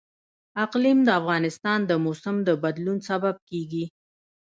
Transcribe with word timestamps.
اقلیم 0.63 0.99
د 1.07 1.09
افغانستان 1.19 1.79
د 1.85 1.91
موسم 2.05 2.35
د 2.47 2.49
بدلون 2.63 2.97
سبب 3.09 3.35
کېږي. 3.49 3.85